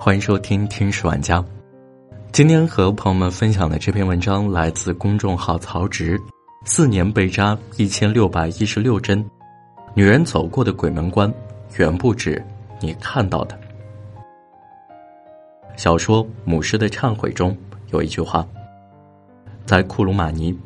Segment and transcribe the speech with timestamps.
[0.00, 1.40] 欢迎收听《听史玩家》。
[2.30, 6.16] 今天和朋友们分享的这篇文章来自公众号“曹植”，
[6.64, 9.28] 四年被扎一千六百一十六针，
[9.94, 11.32] 女人走过的鬼门关，
[11.78, 12.40] 远不止
[12.80, 13.58] 你看到的。
[15.76, 17.54] 小说《母狮的忏悔》中
[17.90, 18.46] 有一句话
[19.66, 20.56] ：“在库鲁马尼，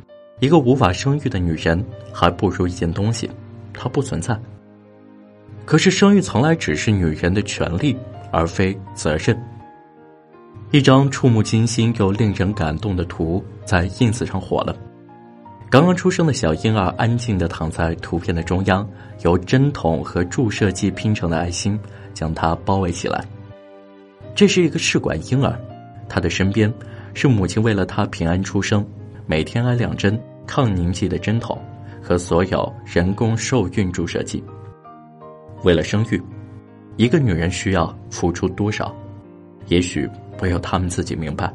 [0.40, 3.30] 一个无法生育的女人还不如一件东西，
[3.72, 4.38] 它不存在。
[5.64, 7.96] 可是生育从来只是女人的权利，
[8.32, 9.40] 而非责任。”
[10.72, 14.74] 一张触目惊心又令人感动的图在 ins 上火了。
[15.70, 18.86] 刚刚出生的小婴儿安静地躺在图片的中央，
[19.22, 21.78] 由针筒和注射剂拼成的爱心
[22.12, 23.24] 将它包围起来。
[24.34, 25.58] 这是一个试管婴儿，
[26.08, 26.72] 他的身边
[27.14, 28.86] 是母亲为了他平安出生，
[29.26, 31.58] 每天挨两针抗凝剂的针筒
[32.02, 34.42] 和所有人工受孕注射剂。
[35.64, 36.22] 为了生育，
[36.96, 38.94] 一个女人需要付出多少？
[39.66, 40.08] 也许。
[40.40, 41.52] 唯有他们自己明白。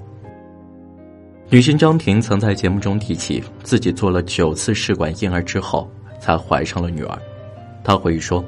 [1.49, 5.89] 女星张婷曾在节目中提起，自己做了九次试管婴儿之后，
[6.21, 7.19] 才怀上了女儿。
[7.83, 8.41] 她回忆说：“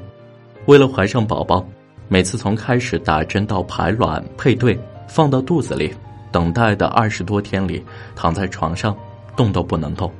[0.64, 1.62] 为了怀上宝宝，
[2.08, 5.92] 每次从开始打针到排卵、配对、放到肚子里，
[6.32, 7.84] 等待的二十多天里，
[8.16, 8.96] 躺在床上
[9.36, 10.10] 动都不能动。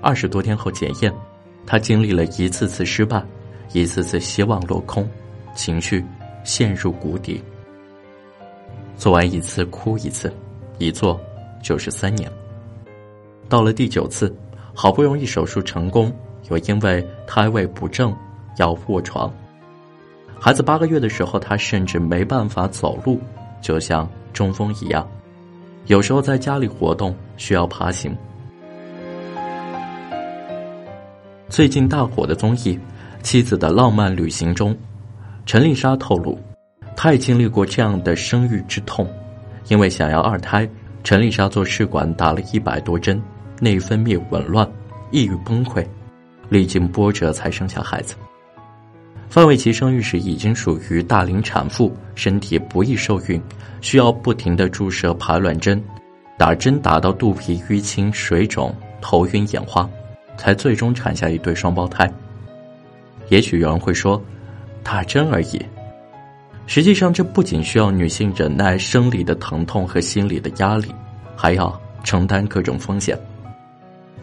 [0.00, 1.12] 二十多天后检验，
[1.64, 3.22] 她经历了一次次失败，
[3.72, 5.08] 一次次希望落空，
[5.54, 6.04] 情绪
[6.44, 7.42] 陷入谷底。”
[8.96, 10.32] 做完一次哭一次，
[10.78, 11.20] 一做
[11.62, 12.30] 就是三年。
[13.48, 14.34] 到了第九次，
[14.72, 16.14] 好不容易手术成功，
[16.50, 18.14] 又因为胎位不正
[18.58, 19.32] 要卧床。
[20.38, 23.20] 孩子八个月的时候，他甚至没办法走路，
[23.60, 25.08] 就像中风一样。
[25.86, 28.16] 有时候在家里活动需要爬行。
[31.48, 32.74] 最近大火的综艺
[33.22, 34.76] 《妻子的浪漫旅行》中，
[35.44, 36.38] 陈丽莎透露。
[36.94, 39.08] 她也经历过这样的生育之痛，
[39.68, 40.68] 因为想要二胎，
[41.02, 43.20] 陈丽莎做试管打了一百多针，
[43.60, 44.70] 内分泌紊乱，
[45.10, 45.84] 抑郁崩溃，
[46.48, 48.14] 历经波折才生下孩子。
[49.28, 53.40] 范玮琪生育时已经属于大龄产妇，身体不易受孕，
[53.80, 55.82] 需要不停的注射排卵针，
[56.38, 59.88] 打针打到肚皮淤青、水肿、头晕眼花，
[60.36, 62.12] 才最终产下一对双胞胎。
[63.28, 64.22] 也许有人会说，
[64.82, 65.60] 打针而已。
[66.66, 70.94] 实际上，这不仅需要女性忍耐生理的疼痛和心理的压力，
[71.36, 73.18] 还要承担各种风险。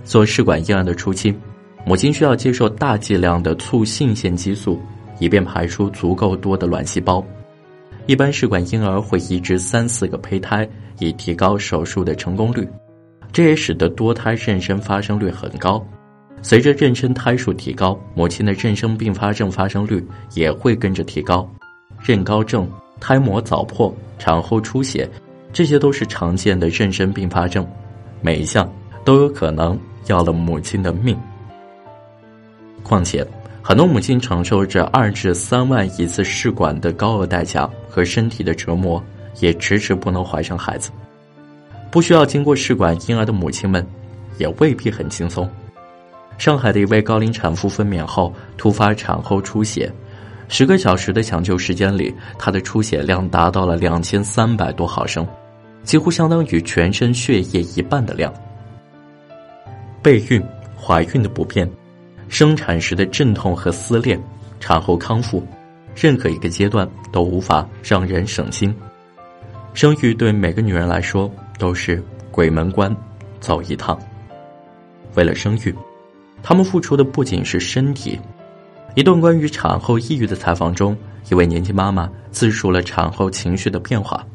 [0.03, 1.35] 做试管婴儿的初期，
[1.85, 4.81] 母亲需要接受大剂量的促性腺激素，
[5.19, 7.23] 以便排出足够多的卵细胞。
[8.05, 12.67] 一般试管婴儿会移植三四个胚胎，以提高手术的成功率。
[13.31, 15.85] 这也使得多胎妊娠发生率很高。
[16.41, 21.47] 随着妊娠胎数提高，母亲的妊娠并发症发生率也会跟着提高。
[22.01, 22.69] 妊高症、
[22.99, 25.09] 胎膜早破、产后出血，
[25.51, 27.67] 这些都是常见的妊娠并发症，
[28.21, 28.71] 每一项
[29.03, 29.77] 都有可能
[30.07, 31.17] 要了母亲的命。
[32.83, 33.25] 况且，
[33.61, 39.03] 很多母亲承受着二至三万一次试管的高额代价和身体的折磨，
[39.41, 40.89] 也迟迟不能怀上孩子。
[41.91, 43.85] 不需要经过试管婴儿的母亲们，
[44.37, 45.47] 也未必很轻松。
[46.39, 49.91] 上海的一位高龄产妇分娩后突发产后出血。
[50.47, 55.27] 十个小时的抢救时间里，她的出血量达到了两千三百多毫升，
[55.83, 58.33] 几乎相当于全身血液一半的量。
[60.01, 60.41] 备孕、
[60.75, 61.69] 怀孕的不便，
[62.29, 64.17] 生产时的阵痛和撕裂，
[64.61, 65.45] 产后康复，
[65.93, 68.73] 任何一个阶段都无法让人省心。
[69.73, 71.29] 生育对每个女人来说
[71.59, 72.01] 都是
[72.31, 72.95] 鬼门关，
[73.41, 73.99] 走一趟。
[75.15, 75.75] 为了生育，
[76.41, 78.19] 他们付出的不仅是身体。
[78.95, 80.97] 一段关于产后抑郁的采访中，
[81.29, 84.25] 一位年轻妈妈自述了产后情绪的变化。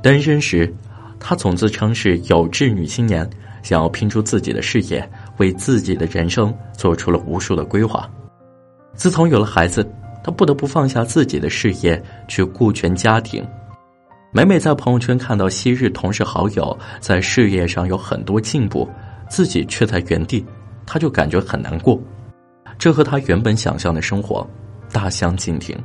[0.00, 0.72] 单身时，
[1.18, 3.28] 她总自称是有志女青年，
[3.62, 5.08] 想要拼出自己的事业，
[5.38, 8.08] 为自己的人生做出了无数的规划。
[8.94, 9.84] 自从有了孩子，
[10.22, 13.44] 她不得不放下自己的事业去顾全家庭。
[14.30, 18.88] 每每在朋友圈看到昔日同事好友在事业上有很多进步，
[19.28, 20.44] 自己却在原地，
[20.90, 22.00] 他就感觉很难过。
[22.78, 24.48] 这和他原本想象的生活
[24.90, 25.76] 大相径庭。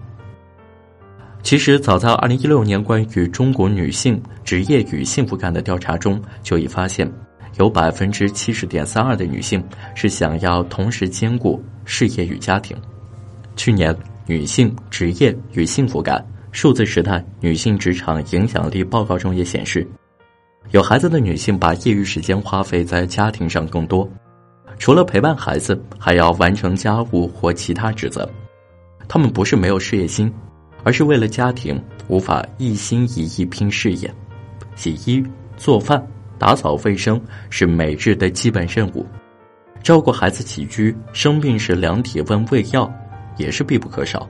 [1.41, 7.11] 其实，早在二零一六年关于中国女性职业与幸福感的调查中，就已发现，
[7.57, 9.61] 有百分之七十点三二的女性
[9.93, 12.77] 是想要同时兼顾事业与家庭。
[13.57, 13.93] 去年
[14.25, 19.85] 《女性职业与幸福感：数字时代女性职场影响力报告》中也显示，
[20.71, 24.09] 有孩子的女性把业余时间花费在家庭上更多。
[24.77, 28.29] 除了陪伴孩子，还要完成家务或其他职责。
[29.07, 30.33] 他们不是没有事业心，
[30.83, 34.13] 而是为了家庭无法一心一意拼事业。
[34.75, 35.23] 洗衣、
[35.55, 36.05] 做饭、
[36.37, 39.05] 打扫卫生是每日的基本任务，
[39.83, 42.91] 照顾孩子起居、生病时量体温、喂药
[43.37, 44.27] 也是必不可少。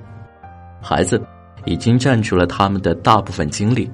[0.81, 1.21] 孩子
[1.65, 3.89] 已经占据了他们的大部分精力，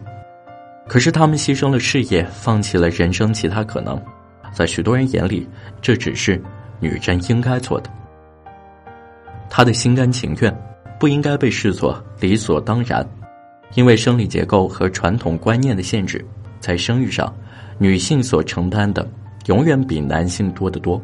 [0.87, 4.01] 可是他们牺牲了事业，放弃了人生其他可能。
[4.51, 5.47] 在许多人眼里，
[5.81, 6.41] 这只是
[6.79, 7.89] 女真应该做的。
[9.49, 10.55] 她的心甘情愿，
[10.99, 13.07] 不应该被视作理所当然，
[13.75, 16.23] 因为生理结构和传统观念的限制，
[16.59, 17.33] 在生育上，
[17.77, 19.07] 女性所承担的
[19.47, 21.01] 永远比男性多得多。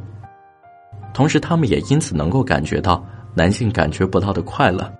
[1.13, 3.03] 同时，他们也因此能够感觉到
[3.33, 4.91] 男性感觉不到的快乐。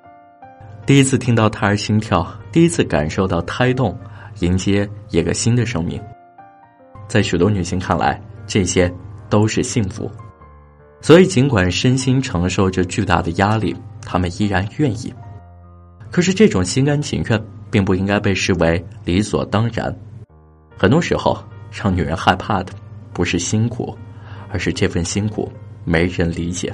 [0.86, 3.97] 第一次听到胎儿心跳，第一次感受到胎动，
[4.39, 6.01] 迎接一个新的生命，
[7.07, 8.21] 在许多女性看来。
[8.47, 8.94] 这些
[9.30, 10.09] 都是幸福，
[11.01, 15.13] 所以尽管身心承受着巨大的压力，他们依然愿意。
[16.12, 19.94] 可是这种心甘情愿，并不应该被视为理所当然。
[20.77, 21.38] 很多时候，
[21.71, 22.71] 让女人害怕的
[23.13, 23.97] 不是辛苦，
[24.51, 25.51] 而是这份辛苦
[25.83, 26.74] 没人理解。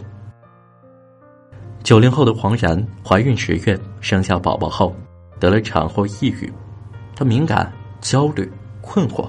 [1.83, 4.95] 九零后的黄然怀孕十月生下宝宝后，
[5.39, 6.51] 得了产后抑郁，
[7.15, 8.51] 她敏感、焦虑、
[8.81, 9.27] 困惑。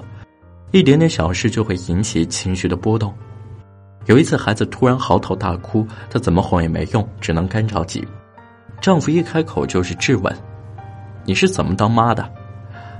[0.73, 3.13] 一点点小事就会引起情绪的波动。
[4.07, 8.03] 有一次，孩子突然嚎啕大哭，她怎么哄也没用，只能干着急。
[8.81, 10.35] 丈夫一开口就是质问
[11.25, 12.27] ：“你是怎么当妈的？”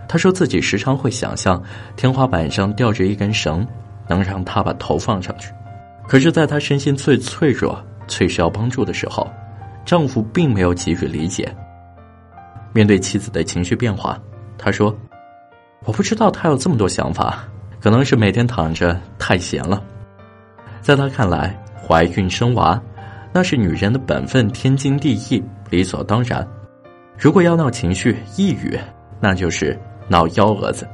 [0.08, 1.60] 她说自己时常会想象
[1.96, 3.68] 天花板上吊着一根绳，
[4.08, 5.52] 能让她把头放上去。
[6.08, 9.28] 可是，在她身心最脆弱、最需要帮助的时候，
[9.84, 11.52] 丈夫并没有给予理解。
[12.72, 14.16] 面对妻子的情绪变化，
[14.60, 14.96] 他说
[15.86, 17.44] ：“我不知道他有这么多想法。”
[17.84, 19.84] 可能是每天躺着太闲了，
[20.82, 22.82] 在他看来，怀孕生娃
[23.34, 26.48] 那是女人的本分，天经地义，理所当然。
[27.20, 28.80] 如果要闹情绪、抑郁，
[29.20, 29.78] 那就是
[30.08, 30.88] 闹幺蛾子。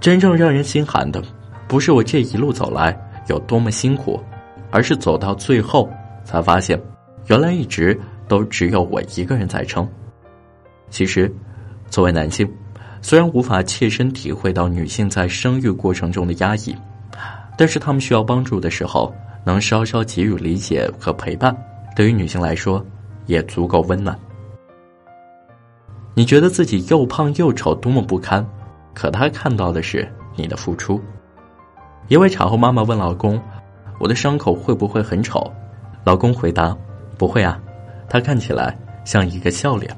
[0.00, 1.22] 真正让人心寒的，
[1.68, 2.98] 不是我这一路走来
[3.28, 4.18] 有多么辛苦，
[4.70, 5.90] 而是走到最后
[6.24, 6.80] 才发现，
[7.26, 9.86] 原来一直都只有我一个人在撑。
[10.88, 11.30] 其实，
[11.90, 12.50] 作为男性。
[13.04, 16.74] 虽然无法切身体会到女性在生育过程中的压抑，
[17.54, 19.14] 但是他们需要帮助的时候，
[19.44, 21.54] 能稍稍给予理解和陪伴，
[21.94, 22.82] 对于女性来说
[23.26, 24.18] 也足够温暖。
[26.14, 28.42] 你觉得自己又胖又丑，多么不堪，
[28.94, 30.98] 可他看到的是你的付出。
[32.08, 33.38] 一位产后妈妈问老公
[34.00, 35.52] ：“我的伤口会不会很丑？”
[36.04, 36.74] 老公回答
[37.18, 37.60] ：“不会啊，
[38.08, 38.74] 他看起来
[39.04, 39.94] 像一个笑脸。”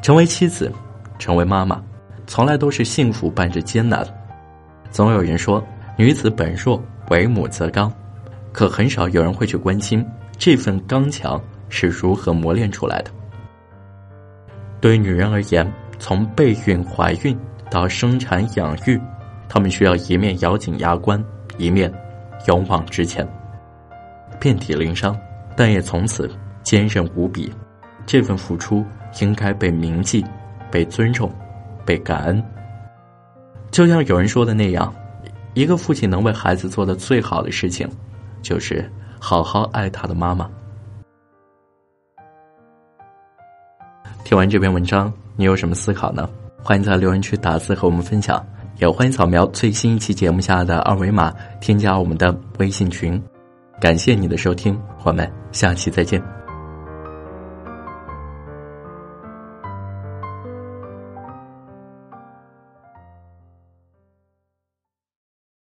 [0.00, 0.72] 成为妻子，
[1.18, 1.82] 成为妈妈。
[2.26, 4.06] 从来都是幸福伴着艰难，
[4.90, 5.64] 总有人说
[5.96, 7.92] 女子本弱，为母则刚，
[8.52, 10.04] 可很少有人会去关心
[10.38, 13.10] 这份刚强是如何磨练出来的。
[14.80, 17.38] 对于女人而言，从备孕、怀孕
[17.70, 19.00] 到生产、养育，
[19.48, 21.22] 她们需要一面咬紧牙关，
[21.56, 21.92] 一面
[22.46, 23.26] 勇往直前，
[24.40, 25.16] 遍体鳞伤，
[25.56, 26.30] 但也从此
[26.62, 27.52] 坚韧无比。
[28.06, 28.84] 这份付出
[29.20, 30.24] 应该被铭记，
[30.70, 31.32] 被尊重。
[31.84, 32.44] 被感恩，
[33.70, 34.94] 就像有人说的那样，
[35.54, 37.88] 一个父亲能为孩子做的最好的事情，
[38.42, 40.50] 就是好好爱他的妈妈。
[44.24, 46.28] 听完这篇文章，你有什么思考呢？
[46.62, 48.42] 欢迎在留言区打字和我们分享，
[48.78, 53.22] 也欢迎扫描最新一期节目下的二维码，添加我们的微信群。
[53.80, 56.43] 感谢你的收听，我们下期再见。